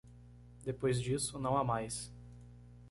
[0.65, 2.11] Depois disso, não há mais